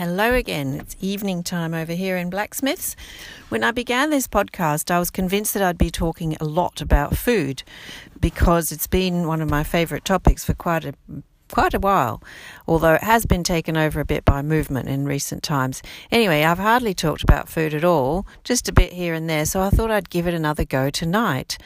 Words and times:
Hello 0.00 0.32
again. 0.32 0.80
It's 0.80 0.96
evening 1.02 1.42
time 1.42 1.74
over 1.74 1.92
here 1.92 2.16
in 2.16 2.30
Blacksmiths. 2.30 2.96
When 3.50 3.62
I 3.62 3.70
began 3.70 4.08
this 4.08 4.26
podcast, 4.26 4.90
I 4.90 4.98
was 4.98 5.10
convinced 5.10 5.52
that 5.52 5.62
I'd 5.62 5.76
be 5.76 5.90
talking 5.90 6.38
a 6.40 6.46
lot 6.46 6.80
about 6.80 7.18
food 7.18 7.62
because 8.18 8.72
it's 8.72 8.86
been 8.86 9.26
one 9.26 9.42
of 9.42 9.50
my 9.50 9.62
favorite 9.62 10.06
topics 10.06 10.42
for 10.42 10.54
quite 10.54 10.86
a 10.86 10.94
quite 11.50 11.74
a 11.74 11.78
while, 11.78 12.22
although 12.66 12.94
it 12.94 13.02
has 13.02 13.26
been 13.26 13.44
taken 13.44 13.76
over 13.76 14.00
a 14.00 14.06
bit 14.06 14.24
by 14.24 14.40
movement 14.40 14.88
in 14.88 15.04
recent 15.04 15.42
times. 15.42 15.82
Anyway, 16.10 16.44
I've 16.44 16.56
hardly 16.56 16.94
talked 16.94 17.22
about 17.22 17.50
food 17.50 17.74
at 17.74 17.84
all, 17.84 18.26
just 18.42 18.70
a 18.70 18.72
bit 18.72 18.94
here 18.94 19.12
and 19.12 19.28
there, 19.28 19.44
so 19.44 19.60
I 19.60 19.68
thought 19.68 19.90
I'd 19.90 20.08
give 20.08 20.26
it 20.26 20.32
another 20.32 20.64
go 20.64 20.88
tonight 20.88 21.58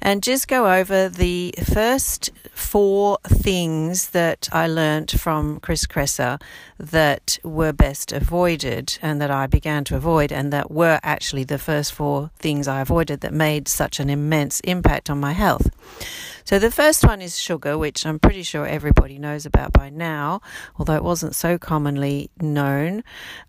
and 0.00 0.22
just 0.22 0.48
go 0.48 0.72
over 0.72 1.08
the 1.08 1.54
first 1.72 2.30
four 2.52 3.18
things 3.26 4.10
that 4.10 4.48
I 4.52 4.66
learnt 4.66 5.12
from 5.12 5.60
Chris 5.60 5.86
Kresser 5.86 6.40
that 6.78 7.38
were 7.42 7.72
best 7.72 8.12
avoided 8.12 8.98
and 9.02 9.20
that 9.20 9.30
I 9.30 9.46
began 9.46 9.84
to 9.84 9.96
avoid, 9.96 10.32
and 10.32 10.52
that 10.52 10.70
were 10.70 11.00
actually 11.02 11.44
the 11.44 11.58
first 11.58 11.92
four 11.92 12.30
things 12.38 12.68
I 12.68 12.80
avoided 12.80 13.20
that 13.20 13.32
made 13.32 13.68
such 13.68 14.00
an 14.00 14.08
immense 14.10 14.60
impact 14.60 15.10
on 15.10 15.20
my 15.20 15.32
health. 15.32 15.70
So 16.50 16.58
the 16.58 16.72
first 16.72 17.06
one 17.06 17.22
is 17.22 17.38
sugar, 17.38 17.78
which 17.78 18.04
I'm 18.04 18.18
pretty 18.18 18.42
sure 18.42 18.66
everybody 18.66 19.20
knows 19.20 19.46
about 19.46 19.72
by 19.72 19.88
now, 19.88 20.40
although 20.76 20.96
it 20.96 21.04
wasn't 21.04 21.36
so 21.36 21.58
commonly 21.58 22.28
known 22.40 23.04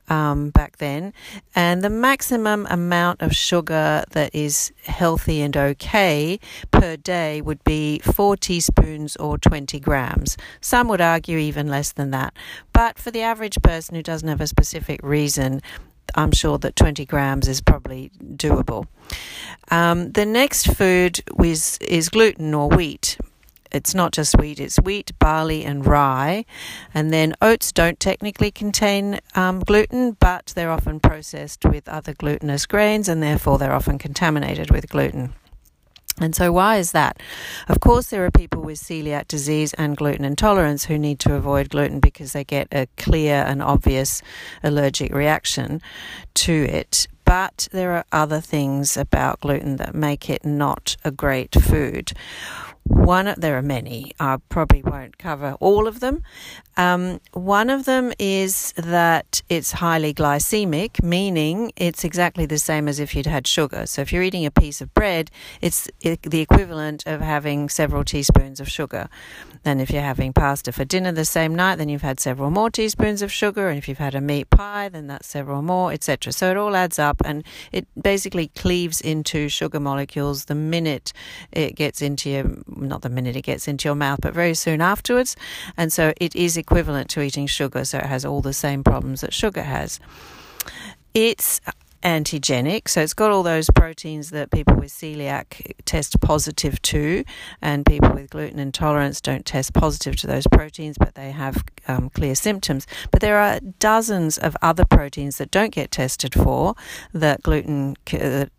um, 0.07 0.51
back 0.51 0.77
then. 0.77 1.11
And 1.55 1.81
the 1.81 1.89
maximum 1.89 2.67
amount 2.69 3.23
of 3.23 3.35
sugar 3.35 4.03
that 4.11 4.35
is 4.35 4.71
healthy 4.85 5.41
and 5.41 5.57
okay 5.57 6.39
per 6.69 6.95
day 6.95 7.41
would 7.41 7.63
be 7.63 7.97
four 8.03 8.37
teaspoons 8.37 9.15
or 9.15 9.39
20 9.39 9.79
grams. 9.79 10.37
Some 10.59 10.87
would 10.89 11.01
argue 11.01 11.39
even 11.39 11.69
less 11.69 11.91
than 11.91 12.11
that. 12.11 12.35
But 12.71 12.99
for 12.99 13.09
the 13.09 13.23
average 13.23 13.57
person 13.63 13.95
who 13.95 14.03
doesn't 14.03 14.29
have 14.29 14.41
a 14.41 14.45
specific 14.45 14.99
reason, 15.01 15.63
I'm 16.15 16.31
sure 16.31 16.57
that 16.59 16.75
20 16.75 17.05
grams 17.05 17.47
is 17.47 17.61
probably 17.61 18.11
doable. 18.21 18.87
Um, 19.69 20.11
the 20.11 20.25
next 20.25 20.67
food 20.67 21.21
is, 21.41 21.77
is 21.81 22.09
gluten 22.09 22.53
or 22.53 22.69
wheat. 22.69 23.17
It's 23.71 23.95
not 23.95 24.11
just 24.11 24.37
wheat, 24.37 24.59
it's 24.59 24.77
wheat, 24.77 25.17
barley, 25.17 25.63
and 25.63 25.85
rye. 25.85 26.43
And 26.93 27.11
then 27.11 27.35
oats 27.41 27.71
don't 27.71 27.99
technically 27.99 28.51
contain 28.51 29.19
um, 29.33 29.61
gluten, 29.61 30.17
but 30.19 30.51
they're 30.55 30.71
often 30.71 30.99
processed 30.99 31.63
with 31.63 31.87
other 31.87 32.13
glutinous 32.13 32.65
grains 32.65 33.07
and 33.07 33.23
therefore 33.23 33.57
they're 33.57 33.73
often 33.73 33.97
contaminated 33.97 34.71
with 34.71 34.89
gluten. 34.89 35.33
And 36.19 36.35
so, 36.35 36.51
why 36.51 36.77
is 36.77 36.91
that? 36.91 37.19
Of 37.67 37.79
course, 37.79 38.07
there 38.07 38.25
are 38.25 38.31
people 38.31 38.61
with 38.61 38.79
celiac 38.79 39.27
disease 39.27 39.73
and 39.73 39.97
gluten 39.97 40.25
intolerance 40.25 40.85
who 40.85 40.99
need 40.99 41.19
to 41.21 41.35
avoid 41.35 41.69
gluten 41.69 41.99
because 41.99 42.33
they 42.33 42.43
get 42.43 42.67
a 42.71 42.87
clear 42.97 43.43
and 43.47 43.61
obvious 43.61 44.21
allergic 44.63 45.13
reaction 45.13 45.81
to 46.35 46.53
it. 46.53 47.07
But 47.25 47.69
there 47.71 47.93
are 47.93 48.05
other 48.11 48.41
things 48.41 48.97
about 48.97 49.39
gluten 49.39 49.77
that 49.77 49.95
make 49.95 50.29
it 50.29 50.43
not 50.43 50.97
a 51.05 51.11
great 51.11 51.55
food. 51.55 52.11
One, 52.83 53.33
there 53.37 53.57
are 53.57 53.61
many. 53.61 54.11
I 54.19 54.37
probably 54.49 54.81
won't 54.83 55.17
cover 55.17 55.55
all 55.59 55.87
of 55.87 56.01
them. 56.01 56.23
Um, 56.77 57.19
one 57.33 57.69
of 57.69 57.85
them 57.85 58.13
is 58.17 58.73
that 58.73 59.41
it's 59.49 59.73
highly 59.73 60.13
glycemic, 60.13 61.03
meaning 61.03 61.71
it's 61.75 62.03
exactly 62.03 62.45
the 62.45 62.57
same 62.57 62.87
as 62.87 62.99
if 62.99 63.15
you'd 63.15 63.25
had 63.25 63.45
sugar. 63.47 63.85
So 63.85 64.01
if 64.01 64.13
you're 64.13 64.23
eating 64.23 64.45
a 64.45 64.51
piece 64.51 64.81
of 64.81 64.93
bread, 64.93 65.29
it's 65.61 65.89
the 66.01 66.39
equivalent 66.39 67.03
of 67.05 67.21
having 67.21 67.69
several 67.69 68.03
teaspoons 68.03 68.59
of 68.59 68.69
sugar. 68.69 69.09
And 69.63 69.79
if 69.81 69.91
you're 69.91 70.01
having 70.01 70.33
pasta 70.33 70.71
for 70.71 70.85
dinner 70.85 71.11
the 71.11 71.25
same 71.25 71.53
night, 71.53 71.75
then 71.75 71.89
you've 71.89 72.01
had 72.01 72.19
several 72.19 72.49
more 72.49 72.69
teaspoons 72.69 73.21
of 73.21 73.31
sugar. 73.31 73.69
And 73.69 73.77
if 73.77 73.87
you've 73.87 73.97
had 73.97 74.15
a 74.15 74.21
meat 74.21 74.49
pie, 74.49 74.89
then 74.89 75.07
that's 75.07 75.27
several 75.27 75.61
more, 75.61 75.91
etc. 75.91 76.33
So 76.33 76.49
it 76.49 76.57
all 76.57 76.75
adds 76.75 76.97
up 76.97 77.21
and 77.23 77.43
it 77.71 77.85
basically 78.01 78.47
cleaves 78.47 79.01
into 79.01 79.49
sugar 79.49 79.79
molecules 79.79 80.45
the 80.45 80.55
minute 80.55 81.13
it 81.51 81.75
gets 81.75 82.01
into 82.01 82.29
your, 82.29 82.45
not 82.67 83.01
the 83.01 83.09
minute 83.09 83.35
it 83.35 83.43
gets 83.43 83.67
into 83.67 83.87
your 83.87 83.95
mouth, 83.95 84.19
but 84.21 84.33
very 84.33 84.55
soon 84.55 84.81
afterwards. 84.81 85.35
And 85.77 85.93
so 85.93 86.13
it 86.19 86.35
is 86.35 86.57
equivalent 86.61 87.09
to 87.11 87.21
eating 87.21 87.47
sugar, 87.47 87.83
so 87.83 87.97
it 87.97 88.05
has 88.05 88.23
all 88.23 88.41
the 88.41 88.53
same 88.53 88.83
problems 88.83 89.21
that 89.21 89.33
sugar 89.33 89.63
has. 89.63 89.99
It's 91.13 91.59
antigenic. 92.03 92.87
So 92.87 93.01
it's 93.01 93.13
got 93.13 93.31
all 93.31 93.43
those 93.43 93.69
proteins 93.69 94.31
that 94.31 94.51
people 94.51 94.75
with 94.75 94.91
celiac 94.91 95.73
test 95.85 96.19
positive 96.21 96.81
to, 96.83 97.23
and 97.61 97.85
people 97.85 98.11
with 98.13 98.29
gluten 98.29 98.59
intolerance 98.59 99.21
don't 99.21 99.45
test 99.45 99.73
positive 99.73 100.15
to 100.17 100.27
those 100.27 100.47
proteins, 100.47 100.97
but 100.97 101.15
they 101.15 101.31
have 101.31 101.63
um, 101.87 102.09
clear 102.09 102.35
symptoms. 102.35 102.87
But 103.11 103.21
there 103.21 103.37
are 103.37 103.59
dozens 103.79 104.37
of 104.37 104.57
other 104.61 104.85
proteins 104.85 105.37
that 105.37 105.51
don't 105.51 105.73
get 105.73 105.91
tested 105.91 106.33
for 106.33 106.75
that 107.13 107.41
gluten 107.43 107.95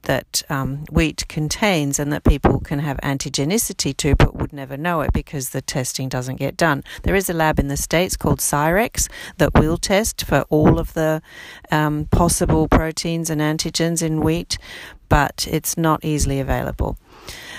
that 0.03 0.43
um, 0.49 0.85
wheat 0.91 1.27
contains, 1.29 1.99
and 1.99 2.13
that 2.13 2.25
people 2.25 2.61
can 2.61 2.79
have 2.79 2.99
antigenicity 2.99 3.97
to, 3.97 4.15
but 4.17 4.35
would 4.35 4.53
never 4.53 4.77
know 4.77 5.01
it 5.01 5.13
because 5.13 5.51
the 5.51 5.63
testing 5.63 6.09
doesn't 6.09 6.37
get 6.37 6.57
done. 6.57 6.85
There 7.03 7.15
is 7.15 7.29
a 7.29 7.33
lab 7.33 7.59
in 7.59 7.69
the 7.69 7.77
states 7.77 8.17
called 8.17 8.39
Cyrex 8.39 9.09
that 9.39 9.55
will 9.55 9.77
test 9.77 10.25
for 10.25 10.43
all 10.51 10.79
of 10.79 10.95
the 10.95 11.23
um, 11.71 12.07
possible 12.11 12.69
proteins 12.69 13.31
and 13.33 13.41
antigens 13.41 14.03
in 14.03 14.21
wheat, 14.21 14.59
but 15.09 15.49
it's 15.51 15.77
not 15.77 16.05
easily 16.05 16.39
available. 16.39 16.97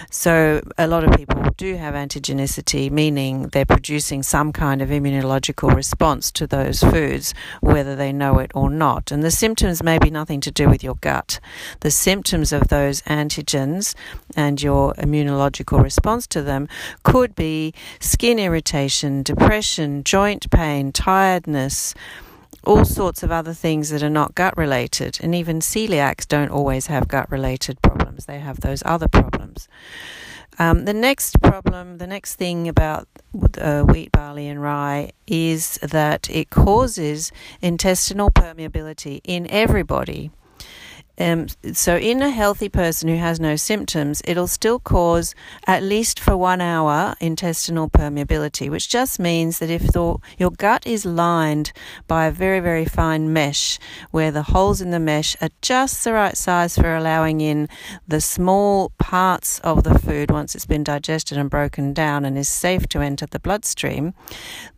So, 0.10 0.62
a 0.78 0.88
lot 0.88 1.04
of 1.04 1.16
people 1.16 1.44
do 1.58 1.76
have 1.76 1.96
antigenicity, 1.96 2.92
meaning 2.92 3.48
they're 3.48 3.66
producing 3.66 4.22
some 4.22 4.52
kind 4.54 4.82
of 4.82 4.90
immunological 4.90 5.74
response 5.76 6.32
to 6.34 6.46
those 6.46 6.82
foods, 6.82 7.34
whether 7.62 7.96
they 7.96 8.12
know 8.14 8.40
it 8.40 8.52
or 8.54 8.70
not. 8.70 9.12
And 9.12 9.24
the 9.24 9.32
symptoms 9.32 9.82
may 9.82 9.98
be 9.98 10.12
nothing 10.12 10.42
to 10.42 10.52
do 10.52 10.70
with 10.70 10.84
your 10.84 10.96
gut. 10.96 11.40
The 11.80 11.92
symptoms 11.92 12.52
of 12.52 12.68
those 12.68 13.02
antigens 13.04 13.96
and 14.36 14.62
your 14.62 14.94
immunological 14.96 15.82
response 15.82 16.28
to 16.28 16.42
them 16.42 16.68
could 17.04 17.36
be 17.36 17.74
skin 18.00 18.40
irritation, 18.40 19.24
depression, 19.24 20.04
joint 20.04 20.50
pain, 20.52 20.92
tiredness 20.92 21.96
all 22.66 22.86
sorts 22.86 23.24
of 23.24 23.32
other 23.32 23.54
things 23.54 23.90
that 23.90 24.04
are 24.04 24.10
not 24.10 24.36
gut 24.36 24.56
related. 24.58 25.20
And 25.22 25.36
even 25.36 25.60
celiacs 25.60 26.28
don't 26.28 26.50
always 26.50 26.88
have 26.88 27.08
gut 27.08 27.30
related 27.32 27.82
problems, 27.82 28.26
they 28.26 28.40
have 28.40 28.62
those 28.62 28.84
other 28.86 29.08
problems. 29.08 29.68
Um, 30.60 30.86
the 30.86 30.94
next 30.94 31.42
problem, 31.42 31.98
the 31.98 32.08
next 32.08 32.36
thing 32.36 32.68
about 32.68 33.08
uh, 33.58 33.82
wheat, 33.82 34.12
barley, 34.12 34.48
and 34.48 34.62
rye 34.62 35.12
is 35.26 35.80
that 35.82 36.30
it 36.30 36.52
causes 36.52 37.32
intestinal 37.62 38.30
permeability 38.30 39.20
in 39.24 39.48
everybody. 39.50 40.32
Um, 41.20 41.46
so, 41.74 41.96
in 41.98 42.24
a 42.24 42.32
healthy 42.32 42.70
person 42.70 43.08
who 43.08 43.18
has 43.18 43.40
no 43.40 43.56
symptoms, 43.56 44.24
it'll 44.26 44.48
still 44.48 44.80
cause, 44.80 45.36
at 45.68 45.84
least 45.84 46.20
for 46.20 46.36
one 46.36 46.60
hour, 46.60 47.16
intestinal 47.22 47.88
permeability, 47.88 48.68
which 48.68 48.90
just 48.90 49.20
means 49.20 49.60
that 49.60 49.70
if 49.70 49.84
the, 49.90 50.18
your 50.40 50.50
gut 50.50 50.88
is 50.88 51.06
lined 51.06 51.72
by 52.08 52.26
a 52.26 52.32
very, 52.32 52.60
very 52.60 52.86
fine 52.86 53.32
mesh, 53.32 53.78
where 54.10 54.32
the 54.32 54.42
holes 54.42 54.82
in 54.82 54.90
the 54.90 55.00
mesh 55.00 55.38
are 55.40 55.52
just 55.62 56.04
the 56.04 56.14
right 56.14 56.36
size 56.36 56.76
for 56.76 56.96
allowing 56.96 57.42
in 57.42 57.70
the 58.08 58.22
small 58.22 58.90
parts 58.98 59.60
of 59.60 59.84
the 59.84 60.00
food 60.00 60.32
once 60.32 60.56
it's 60.56 60.66
been 60.66 60.84
digested 60.84 61.38
and 61.38 61.52
broken 61.52 61.94
down 61.94 62.26
and 62.26 62.40
is 62.40 62.50
safe 62.50 62.88
to 62.88 63.02
enter 63.02 63.28
the 63.28 63.40
bloodstream, 63.40 64.16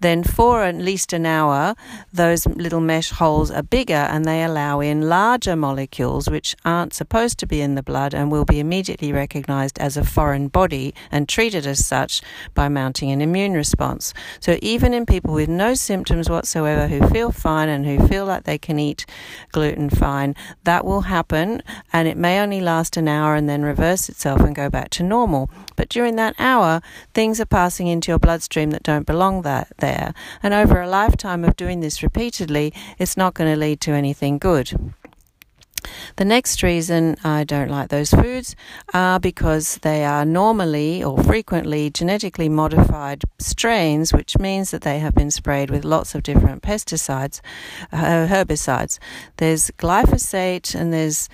then 0.02 0.22
for 0.22 0.64
at 0.64 0.76
least 0.76 1.14
an 1.14 1.26
hour, 1.26 1.76
those 2.12 2.46
little 2.46 2.82
mesh 2.82 3.12
holes 3.12 3.50
are 3.50 3.64
bigger 3.64 3.94
and 3.94 4.26
they 4.26 4.44
allow 4.44 4.82
in 4.82 5.08
larger 5.08 5.56
molecules 5.56 6.25
which 6.30 6.56
aren't 6.66 6.94
supposed 6.94 7.38
to 7.40 7.48
be 7.48 7.62
in 7.62 7.76
the 7.76 7.84
blood 7.84 8.14
and 8.14 8.32
will 8.32 8.46
be 8.46 8.60
immediately 8.60 9.12
recognized 9.12 9.80
as 9.80 9.98
a 9.98 10.04
foreign 10.04 10.48
body 10.48 10.94
and 11.12 11.28
treated 11.28 11.66
as 11.66 11.86
such 11.86 12.22
by 12.54 12.70
mounting 12.70 13.12
an 13.12 13.22
immune 13.22 13.54
response. 13.54 14.14
So 14.40 14.58
even 14.62 14.94
in 14.94 15.06
people 15.06 15.34
with 15.34 15.50
no 15.50 15.74
symptoms 15.74 16.30
whatsoever 16.30 16.88
who 16.88 17.08
feel 17.10 17.32
fine 17.32 17.70
and 17.70 17.86
who 17.86 18.08
feel 18.08 18.26
like 18.26 18.44
they 18.44 18.58
can 18.58 18.80
eat 18.80 19.06
gluten 19.52 19.90
fine, 19.90 20.36
that 20.64 20.86
will 20.86 21.02
happen 21.02 21.62
and 21.94 22.08
it 22.08 22.18
may 22.18 22.40
only 22.40 22.62
last 22.62 22.98
an 22.98 23.08
hour 23.08 23.36
and 23.36 23.50
then 23.50 23.64
reverse 23.64 24.10
itself 24.10 24.42
and 24.42 24.56
go 24.56 24.70
back 24.70 24.90
to 24.92 25.04
normal. 25.04 25.50
But 25.76 25.90
during 25.90 26.16
that 26.16 26.36
hour, 26.40 26.82
things 27.14 27.40
are 27.40 27.46
passing 27.46 27.88
into 27.88 28.12
your 28.12 28.20
bloodstream 28.20 28.72
that 28.72 28.84
don't 28.84 29.06
belong 29.06 29.42
that 29.44 29.72
there. 29.78 30.14
And 30.42 30.54
over 30.54 30.82
a 30.82 30.90
lifetime 30.90 31.44
of 31.44 31.56
doing 31.56 31.80
this 31.80 32.04
repeatedly, 32.04 32.74
it's 32.98 33.18
not 33.18 33.34
going 33.34 33.52
to 33.52 33.60
lead 33.60 33.82
to 33.82 33.92
anything 33.92 34.38
good. 34.38 34.94
The 36.18 36.26
next 36.26 36.64
reason 36.64 37.18
I 37.24 37.44
don't 37.44 37.70
like 37.70 37.90
those 37.90 38.12
foods 38.12 38.56
are 38.94 39.20
because 39.20 39.78
they 39.78 40.06
are 40.06 40.26
normally 40.26 41.04
or 41.04 41.22
frequently 41.24 41.90
genetically 41.90 42.50
modified 42.50 43.24
strains, 43.40 44.14
which 44.14 44.38
means 44.38 44.72
that 44.72 44.82
they 44.82 45.00
have 45.00 45.14
been 45.14 45.32
sprayed 45.32 45.70
with 45.70 45.84
lots 45.84 46.16
of 46.16 46.24
different 46.24 46.62
pesticides, 46.62 47.42
uh, 47.92 48.28
herbicides. 48.28 49.00
There's 49.38 49.72
glyphosate 49.72 50.74
and 50.74 50.94
there's 50.94 51.30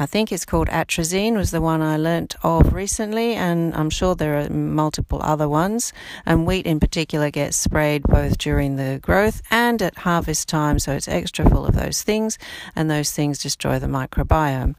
I 0.00 0.06
think 0.06 0.30
it's 0.30 0.44
called 0.44 0.68
atrazine 0.68 1.34
was 1.34 1.50
the 1.50 1.60
one 1.60 1.82
I 1.82 1.96
learnt 1.96 2.36
of 2.44 2.72
recently, 2.72 3.34
and 3.34 3.74
I'm 3.74 3.90
sure 3.90 4.14
there 4.14 4.38
are 4.38 4.48
multiple 4.48 5.20
other 5.22 5.48
ones. 5.48 5.92
And 6.24 6.46
wheat 6.46 6.66
in 6.66 6.78
particular 6.78 7.30
gets 7.30 7.56
sprayed 7.56 8.04
both 8.04 8.38
during 8.38 8.76
the 8.76 9.00
growth 9.02 9.42
and 9.50 9.82
at 9.82 9.98
harvest 9.98 10.48
time, 10.48 10.78
so 10.78 10.92
it's 10.92 11.08
extra 11.08 11.50
full 11.50 11.66
of 11.66 11.74
those 11.74 12.02
things, 12.02 12.38
and 12.76 12.88
those 12.88 13.10
things 13.10 13.38
destroy 13.38 13.80
the 13.80 13.88
microbiome. 13.88 14.76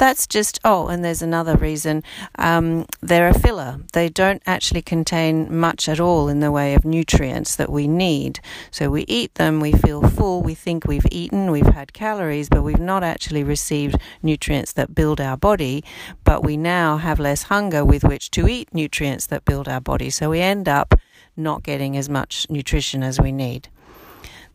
That's 0.00 0.26
just, 0.26 0.58
oh, 0.64 0.88
and 0.88 1.04
there's 1.04 1.20
another 1.20 1.56
reason. 1.56 2.02
Um, 2.38 2.86
they're 3.02 3.28
a 3.28 3.38
filler. 3.38 3.80
They 3.92 4.08
don't 4.08 4.42
actually 4.46 4.80
contain 4.80 5.54
much 5.54 5.90
at 5.90 6.00
all 6.00 6.26
in 6.30 6.40
the 6.40 6.50
way 6.50 6.72
of 6.72 6.86
nutrients 6.86 7.54
that 7.56 7.68
we 7.68 7.86
need. 7.86 8.40
So 8.70 8.88
we 8.88 9.02
eat 9.08 9.34
them, 9.34 9.60
we 9.60 9.72
feel 9.72 10.00
full, 10.08 10.40
we 10.40 10.54
think 10.54 10.86
we've 10.86 11.06
eaten, 11.10 11.50
we've 11.50 11.66
had 11.66 11.92
calories, 11.92 12.48
but 12.48 12.62
we've 12.62 12.80
not 12.80 13.02
actually 13.04 13.44
received 13.44 13.96
nutrients 14.22 14.72
that 14.72 14.94
build 14.94 15.20
our 15.20 15.36
body. 15.36 15.84
But 16.24 16.42
we 16.42 16.56
now 16.56 16.96
have 16.96 17.20
less 17.20 17.42
hunger 17.42 17.84
with 17.84 18.02
which 18.02 18.30
to 18.30 18.48
eat 18.48 18.72
nutrients 18.72 19.26
that 19.26 19.44
build 19.44 19.68
our 19.68 19.82
body. 19.82 20.08
So 20.08 20.30
we 20.30 20.40
end 20.40 20.66
up 20.66 20.98
not 21.36 21.62
getting 21.62 21.98
as 21.98 22.08
much 22.08 22.46
nutrition 22.48 23.02
as 23.02 23.20
we 23.20 23.32
need. 23.32 23.68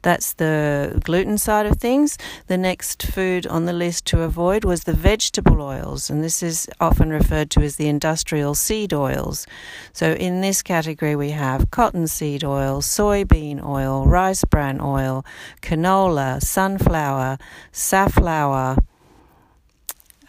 That's 0.06 0.34
the 0.34 1.02
gluten 1.04 1.40
side 1.40 1.66
of 1.66 1.78
things. 1.78 2.19
The 2.46 2.60
next 2.60 3.02
food 3.02 3.48
on 3.48 3.66
the 3.66 3.74
list 3.74 4.06
to 4.06 4.22
avoid 4.22 4.63
was 4.63 4.84
the 4.84 4.94
vegetable 4.94 5.60
oils, 5.60 6.12
and 6.12 6.24
this 6.24 6.44
is 6.44 6.69
often 6.80 7.10
referred 7.10 7.50
to 7.52 7.62
as 7.62 7.78
the 7.78 7.88
industrial 7.88 8.54
seed 8.54 8.94
oils. 8.94 9.48
So, 9.94 10.12
in 10.12 10.42
this 10.42 10.62
category, 10.62 11.16
we 11.16 11.31
have 11.31 11.72
cottonseed 11.72 12.44
oil, 12.44 12.81
soybean 12.81 13.66
oil, 13.66 14.06
rice 14.06 14.44
bran 14.44 14.80
oil, 14.80 15.25
canola, 15.63 16.40
sunflower, 16.40 17.40
safflower. 17.72 18.78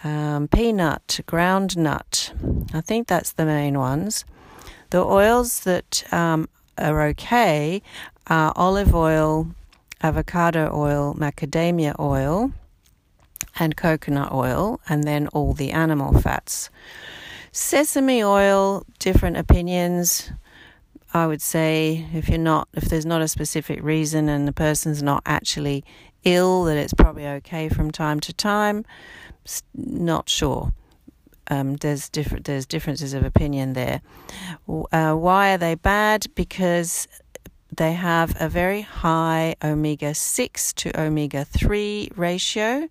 Um, 0.03 0.49
peanut, 0.49 1.21
ground 1.27 1.77
nut. 1.77 2.33
I 2.73 2.81
think 2.81 3.09
that's 3.09 3.33
the 3.33 3.45
main 3.45 3.79
ones. 3.79 4.25
The 4.89 5.05
oils 5.05 5.61
that 5.61 6.03
um, 6.15 6.49
are 6.79 7.03
okay 7.09 7.83
are 8.29 8.55
olive 8.57 8.95
oil, 8.95 9.49
avocado 10.07 10.71
oil, 10.73 11.15
macadamia 11.19 11.99
oil, 11.99 12.53
and 13.59 13.77
coconut 13.77 14.33
oil, 14.33 14.81
and 14.89 15.03
then 15.03 15.27
all 15.29 15.53
the 15.53 15.73
animal 15.73 16.21
fats. 16.21 16.71
Sesame 17.51 18.23
oil, 18.23 18.85
different 19.01 19.37
opinions. 19.37 20.31
I 21.13 21.27
would 21.27 21.43
say 21.43 22.07
if 22.13 22.29
you're 22.29 22.39
not, 22.39 22.69
if 22.75 22.85
there's 22.85 23.07
not 23.07 23.23
a 23.23 23.29
specific 23.29 23.83
reason 23.83 24.29
and 24.29 24.47
the 24.47 24.53
person's 24.53 25.03
not 25.03 25.23
actually 25.27 25.83
ill, 26.23 26.65
that 26.65 26.77
it's 26.77 26.95
probably 26.95 27.27
okay 27.27 27.69
from 27.69 27.91
time 27.91 28.21
to 28.21 28.33
time. 28.33 28.85
Not 29.75 30.29
sure. 30.29 30.73
Um, 31.49 31.77
there's 31.77 32.09
different 32.09 32.45
there's 32.45 32.67
differences 32.67 33.15
of 33.15 33.25
opinion 33.25 33.73
there. 33.73 34.03
Uh, 34.69 35.15
why 35.15 35.55
are 35.55 35.59
they 35.59 35.77
bad? 35.77 36.27
Because 36.35 37.07
they 37.75 37.93
have 37.93 38.37
a 38.41 38.49
very 38.49 38.83
high 38.83 39.57
omega 39.63 40.15
6 40.15 40.73
to 40.75 41.01
omega 41.01 41.45
3 41.45 42.11
ratio. 42.17 42.89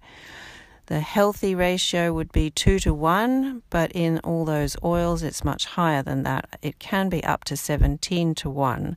The 0.88 1.00
healthy 1.00 1.56
ratio 1.56 2.14
would 2.14 2.32
be 2.32 2.52
2 2.52 2.80
to 2.80 2.94
1, 2.94 3.64
but 3.70 3.92
in 3.94 4.20
all 4.20 4.46
those 4.46 4.76
oils 4.84 5.24
it's 5.24 5.44
much 5.44 5.66
higher 5.66 6.04
than 6.04 6.24
that. 6.24 6.60
It 6.62 6.78
can 6.78 7.10
be 7.10 7.24
up 7.24 7.44
to 7.46 7.58
17 7.58 8.36
to 8.36 8.50
1. 8.50 8.96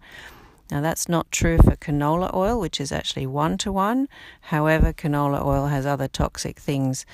Now, 0.70 0.80
that's 0.80 1.08
not 1.08 1.30
true 1.32 1.58
for 1.58 1.76
canola 1.76 2.34
oil, 2.34 2.60
which 2.60 2.80
is 2.80 2.92
actually 2.92 3.26
1 3.26 3.58
to 3.58 3.72
1. 3.72 4.08
However, 4.42 4.92
canola 4.92 5.44
oil 5.44 5.66
has 5.68 5.86
other 5.86 6.08
toxic 6.08 6.58
things 6.58 7.06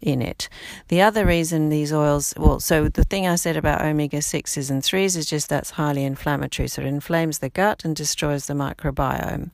in 0.00 0.22
it. 0.22 0.48
The 0.88 1.02
other 1.02 1.26
reason 1.26 1.68
these 1.68 1.92
oils, 1.92 2.34
well, 2.36 2.60
so 2.60 2.88
the 2.88 3.04
thing 3.04 3.26
I 3.26 3.36
said 3.36 3.56
about 3.56 3.82
omega 3.82 4.18
6s 4.18 4.70
and 4.70 4.82
3s 4.82 5.16
is 5.16 5.26
just 5.26 5.48
that's 5.48 5.70
highly 5.70 6.04
inflammatory. 6.04 6.68
So 6.68 6.82
it 6.82 6.88
inflames 6.88 7.38
the 7.38 7.50
gut 7.50 7.84
and 7.84 7.94
destroys 7.94 8.46
the 8.46 8.54
microbiome. 8.54 9.50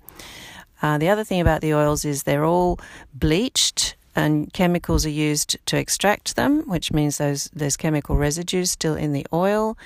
Uh, 0.82 0.98
the 0.98 1.08
other 1.08 1.24
thing 1.24 1.40
about 1.40 1.62
the 1.62 1.74
oils 1.74 2.04
is 2.04 2.22
they're 2.22 2.44
all 2.44 2.78
bleached 3.14 3.96
and 4.14 4.50
chemicals 4.52 5.04
are 5.04 5.10
used 5.10 5.58
to 5.66 5.76
extract 5.76 6.36
them, 6.36 6.62
which 6.68 6.92
means 6.92 7.18
those 7.18 7.50
there's 7.52 7.76
chemical 7.76 8.16
residues 8.16 8.70
still 8.70 8.94
in 8.94 9.12
the 9.12 9.26
oil. 9.32 9.76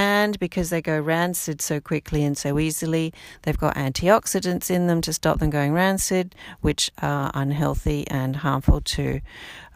And 0.00 0.38
because 0.38 0.70
they 0.70 0.80
go 0.80 0.98
rancid 0.98 1.60
so 1.60 1.78
quickly 1.78 2.24
and 2.24 2.34
so 2.34 2.58
easily, 2.58 3.12
they've 3.42 3.58
got 3.58 3.76
antioxidants 3.76 4.70
in 4.70 4.86
them 4.86 5.02
to 5.02 5.12
stop 5.12 5.40
them 5.40 5.50
going 5.50 5.74
rancid, 5.74 6.34
which 6.62 6.90
are 7.02 7.30
unhealthy 7.34 8.08
and 8.08 8.36
harmful 8.36 8.80
to 8.80 9.20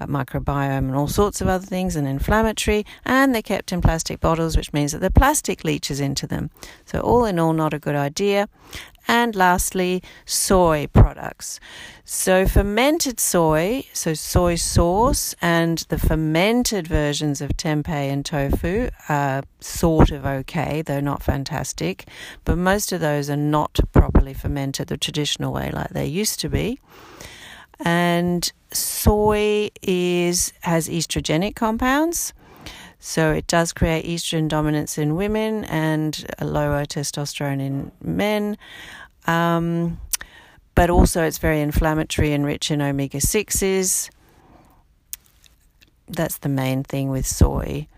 uh, 0.01 0.07
microbiome 0.07 0.79
and 0.79 0.97
all 0.97 1.09
sorts 1.09 1.43
of 1.43 1.49
other 1.49 1.67
things 1.67 1.95
and 1.95 2.09
inflammatory. 2.09 2.87
And 3.05 3.35
they're 3.35 3.43
kept 3.43 3.71
in 3.71 3.83
plastic 3.83 4.19
bottles, 4.21 4.57
which 4.57 4.73
means 4.73 4.93
that 4.93 5.03
the 5.03 5.11
plastic 5.11 5.63
leaches 5.63 6.01
into 6.01 6.27
them. 6.27 6.49
So, 6.87 7.01
all 7.01 7.27
in 7.27 7.39
all, 7.39 7.53
not 7.53 7.75
a 7.75 7.79
good 7.79 7.95
idea. 7.95 8.49
And 9.07 9.37
lastly, 9.37 10.03
soy 10.25 10.87
products. 10.93 11.61
So, 12.07 12.47
fermented 12.47 13.21
soy, 13.21 13.85
so 13.93 14.15
soy 14.15 14.55
sauce, 14.55 15.35
and 15.43 15.79
the 15.91 15.99
fermented 15.99 16.87
versions 16.87 17.41
of 17.43 17.51
tempeh 17.51 17.89
and 17.89 18.25
tofu 18.25 18.89
are 19.09 19.43
sort 19.61 20.11
of 20.15 20.25
okay, 20.25 20.83
though 20.83 21.01
not 21.01 21.23
fantastic. 21.23 22.07
But 22.45 22.57
most 22.57 22.93
of 22.93 23.01
those 23.01 23.29
are 23.29 23.37
not 23.37 23.79
properly 23.93 24.35
fermented 24.35 24.89
the 24.89 24.97
traditional 24.97 25.53
way 25.53 25.71
like 25.71 25.91
they 25.91 26.07
used 26.07 26.41
to 26.41 26.49
be. 26.49 26.81
And 27.81 28.51
soy 28.73 29.71
is 29.83 30.53
has 30.61 30.89
estrogenic 30.89 31.57
compounds. 31.57 32.33
So 32.99 33.33
it 33.33 33.47
does 33.47 33.73
create 33.73 34.07
estrogen 34.07 34.49
dominance 34.49 34.97
in 34.97 35.15
women 35.17 35.65
and 35.65 36.25
a 36.39 36.47
lower 36.47 36.87
testosterone 36.87 37.61
in 37.61 37.93
men. 38.03 38.57
Um, 39.27 40.01
but 40.75 40.91
also, 40.91 41.23
it's 41.23 41.39
very 41.39 41.61
inflammatory 41.61 42.33
and 42.33 42.47
rich 42.47 42.71
in 42.71 42.81
omega 42.81 43.19
6s. 43.19 44.11
That's 46.09 46.39
the 46.39 46.49
main 46.49 46.83
thing 46.83 47.11
with 47.11 47.27
soy 47.27 47.89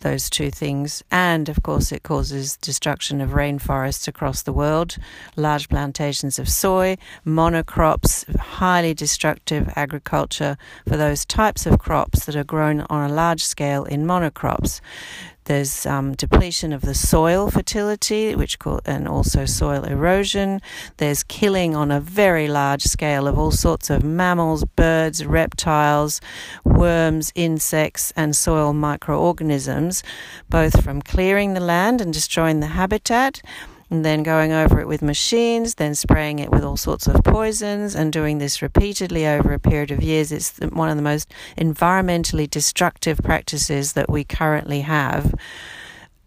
those 0.00 0.30
two 0.30 0.50
things. 0.50 1.02
And 1.10 1.48
of 1.48 1.62
course, 1.62 1.92
it 1.92 2.02
causes 2.02 2.56
destruction 2.56 3.20
of 3.20 3.30
rainforests 3.30 4.08
across 4.08 4.42
the 4.42 4.52
world, 4.52 4.96
large 5.36 5.68
plantations 5.68 6.38
of 6.38 6.48
soy, 6.48 6.96
monocrops, 7.26 8.36
highly 8.36 8.94
destructive 8.94 9.72
agriculture 9.76 10.56
for 10.86 10.96
those 10.96 11.24
types 11.24 11.66
of 11.66 11.78
crops 11.78 12.26
that 12.26 12.36
are 12.36 12.44
grown 12.44 12.80
on 12.82 13.10
a 13.10 13.12
large 13.12 13.44
scale 13.44 13.84
in 13.84 14.04
monocrops. 14.04 14.80
There's 15.48 15.86
um, 15.86 16.12
depletion 16.12 16.74
of 16.74 16.82
the 16.82 16.94
soil 16.94 17.50
fertility, 17.50 18.34
which 18.34 18.58
call, 18.58 18.82
and 18.84 19.08
also 19.08 19.46
soil 19.46 19.84
erosion. 19.84 20.60
There's 20.98 21.22
killing 21.22 21.74
on 21.74 21.90
a 21.90 22.00
very 22.00 22.48
large 22.48 22.82
scale 22.82 23.26
of 23.26 23.38
all 23.38 23.50
sorts 23.50 23.88
of 23.88 24.04
mammals, 24.04 24.66
birds, 24.76 25.24
reptiles, 25.24 26.20
worms, 26.64 27.32
insects, 27.34 28.12
and 28.14 28.36
soil 28.36 28.74
microorganisms, 28.74 30.02
both 30.50 30.84
from 30.84 31.00
clearing 31.00 31.54
the 31.54 31.60
land 31.60 32.02
and 32.02 32.12
destroying 32.12 32.60
the 32.60 32.66
habitat 32.66 33.40
and 33.90 34.04
then 34.04 34.22
going 34.22 34.52
over 34.52 34.80
it 34.80 34.86
with 34.86 35.02
machines, 35.02 35.76
then 35.76 35.94
spraying 35.94 36.38
it 36.38 36.50
with 36.50 36.62
all 36.62 36.76
sorts 36.76 37.06
of 37.06 37.22
poisons, 37.24 37.94
and 37.94 38.12
doing 38.12 38.38
this 38.38 38.60
repeatedly 38.60 39.26
over 39.26 39.52
a 39.52 39.58
period 39.58 39.90
of 39.90 40.02
years. 40.02 40.30
It's 40.30 40.58
one 40.58 40.90
of 40.90 40.96
the 40.96 41.02
most 41.02 41.32
environmentally 41.56 42.48
destructive 42.48 43.18
practices 43.18 43.94
that 43.94 44.10
we 44.10 44.24
currently 44.24 44.82
have. 44.82 45.34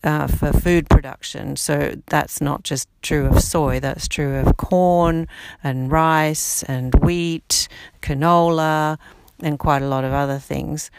Uh, 0.04 0.26
for 0.26 0.52
food 0.52 0.90
production. 0.90 1.56
So 1.56 1.94
that's 2.08 2.42
not 2.42 2.64
just 2.64 2.90
true 3.04 3.28
of 3.28 3.40
soy, 3.40 3.80
that's 3.80 4.08
true 4.08 4.38
of 4.38 4.58
corn 4.58 5.28
and 5.64 5.92
rice 5.92 6.64
and 6.64 6.92
wheat, 6.96 7.68
canola, 8.02 8.98
and 9.42 9.60
quite 9.60 9.84
a 9.84 9.88
lot 9.88 10.04
of 10.04 10.12
other 10.12 10.40
things. 10.40 10.90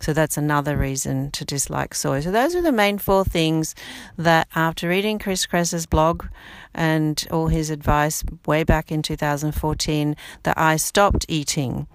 So 0.00 0.12
that's 0.12 0.36
another 0.36 0.76
reason 0.76 1.30
to 1.32 1.44
dislike 1.44 1.94
soy. 1.94 2.20
So 2.20 2.30
those 2.30 2.54
are 2.54 2.62
the 2.62 2.72
main 2.72 2.98
four 2.98 3.24
things 3.24 3.74
that 4.16 4.48
after 4.54 4.88
reading 4.88 5.18
Chris 5.18 5.46
Kresser's 5.46 5.86
blog 5.86 6.26
and 6.74 7.26
all 7.30 7.48
his 7.48 7.70
advice 7.70 8.22
way 8.46 8.64
back 8.64 8.92
in 8.92 9.02
2014 9.02 10.16
that 10.44 10.58
I 10.58 10.76
stopped 10.76 11.26
eating. 11.28 11.86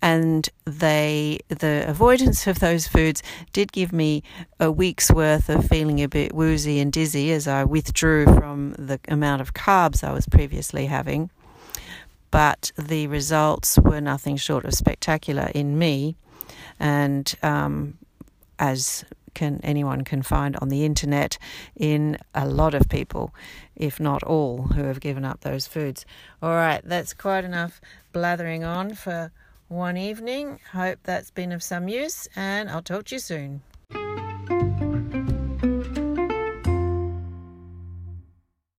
And 0.00 0.48
they, 0.64 1.38
the 1.48 1.84
avoidance 1.86 2.48
of 2.48 2.58
those 2.58 2.88
foods 2.88 3.22
did 3.52 3.72
give 3.72 3.92
me 3.92 4.24
a 4.58 4.70
week's 4.70 5.12
worth 5.12 5.48
of 5.48 5.68
feeling 5.68 6.02
a 6.02 6.08
bit 6.08 6.34
woozy 6.34 6.80
and 6.80 6.92
dizzy 6.92 7.30
as 7.30 7.46
I 7.46 7.62
withdrew 7.64 8.24
from 8.24 8.72
the 8.72 8.98
amount 9.06 9.42
of 9.42 9.54
carbs 9.54 10.02
I 10.02 10.12
was 10.12 10.26
previously 10.26 10.86
having. 10.86 11.30
But 12.32 12.72
the 12.76 13.06
results 13.06 13.78
were 13.78 14.00
nothing 14.00 14.36
short 14.36 14.64
of 14.64 14.74
spectacular 14.74 15.50
in 15.54 15.78
me 15.78 16.16
and 16.82 17.34
um, 17.44 17.96
as 18.58 19.04
can 19.34 19.60
anyone 19.62 20.02
can 20.02 20.20
find 20.20 20.56
on 20.56 20.68
the 20.68 20.84
internet 20.84 21.38
in 21.74 22.18
a 22.34 22.46
lot 22.46 22.74
of 22.74 22.88
people, 22.88 23.34
if 23.74 23.98
not 23.98 24.22
all, 24.24 24.64
who 24.74 24.82
have 24.84 25.00
given 25.00 25.24
up 25.24 25.40
those 25.40 25.66
foods. 25.66 26.04
All 26.42 26.50
right, 26.50 26.82
that's 26.84 27.14
quite 27.14 27.44
enough 27.44 27.80
blathering 28.12 28.64
on 28.64 28.94
for 28.94 29.32
one 29.68 29.96
evening. 29.96 30.58
Hope 30.72 30.98
that's 31.04 31.30
been 31.30 31.52
of 31.52 31.62
some 31.62 31.88
use, 31.88 32.28
and 32.36 32.68
I'll 32.68 32.82
talk 32.82 33.06
to 33.06 33.14
you 33.14 33.20
soon. 33.20 33.62